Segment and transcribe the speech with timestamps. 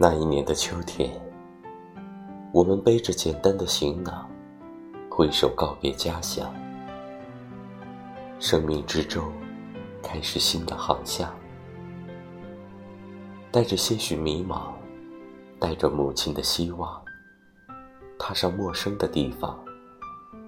[0.00, 1.10] 那一年的秋天，
[2.52, 4.30] 我们背着简单的行囊，
[5.10, 6.48] 挥手告别家乡。
[8.38, 9.24] 生命之舟
[10.00, 11.28] 开始新的航向，
[13.50, 14.70] 带着些许迷茫，
[15.58, 17.02] 带着母亲的希望，
[18.20, 19.58] 踏上陌生的地方，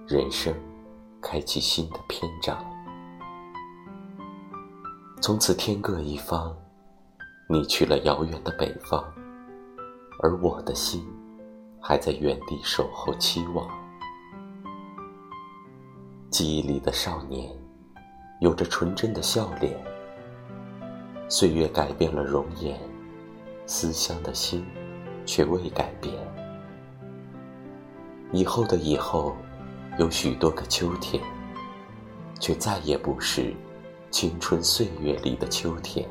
[0.07, 0.55] 人生
[1.21, 2.57] 开启新的篇章。
[5.21, 6.55] 从此天各一方，
[7.49, 9.03] 你去了遥远的北方。
[10.23, 11.03] 而我的心，
[11.79, 13.67] 还在原地守候期望。
[16.29, 17.51] 记忆里的少年，
[18.39, 19.75] 有着纯真的笑脸。
[21.27, 22.79] 岁月改变了容颜，
[23.65, 24.63] 思乡的心，
[25.25, 26.13] 却未改变。
[28.31, 29.35] 以后的以后，
[29.97, 31.19] 有许多个秋天，
[32.39, 33.51] 却再也不是
[34.11, 36.07] 青春岁月里的秋天。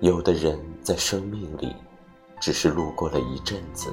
[0.00, 0.58] 有的人。
[0.88, 1.76] 在生命里，
[2.40, 3.92] 只是路过了一阵子，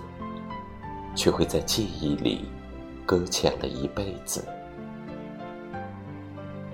[1.13, 2.45] 却会在记忆里
[3.05, 4.47] 搁浅了一辈子。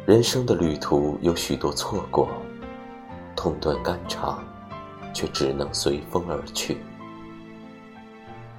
[0.05, 2.29] 人生的旅途有许多错过，
[3.35, 4.43] 痛断肝肠，
[5.11, 6.77] 却只能随风而去。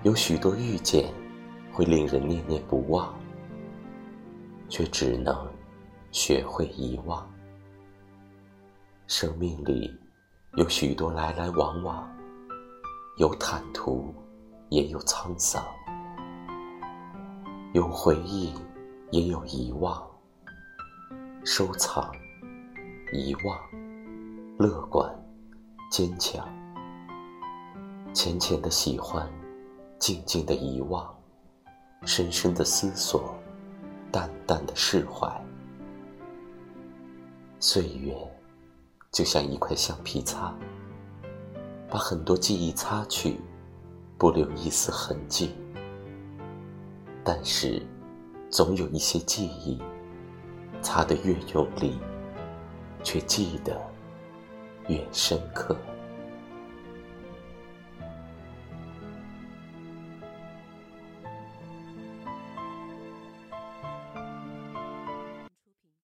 [0.02, 1.14] 有许多遇见，
[1.72, 3.14] 会令人念念不忘，
[4.68, 5.48] 却只能
[6.10, 7.24] 学会遗忘。
[9.06, 10.01] 生命里。
[10.56, 12.06] 有许多来来往往，
[13.16, 14.14] 有坦途，
[14.68, 15.64] 也有沧桑；
[17.72, 18.52] 有回忆，
[19.10, 20.06] 也有遗忘。
[21.42, 22.12] 收藏、
[23.14, 23.58] 遗忘、
[24.58, 25.10] 乐观、
[25.90, 26.46] 坚强，
[28.12, 29.26] 浅浅的喜欢，
[29.98, 31.12] 静静的遗忘，
[32.04, 33.34] 深深的思索，
[34.12, 35.32] 淡淡的释怀。
[37.58, 38.14] 岁月。
[39.12, 40.54] 就像一块橡皮擦，
[41.90, 43.38] 把很多记忆擦去，
[44.16, 45.54] 不留一丝痕迹。
[47.22, 47.82] 但是，
[48.48, 49.78] 总有一些记忆，
[50.80, 51.98] 擦得越用力，
[53.04, 53.78] 却记得
[54.88, 55.76] 越深刻。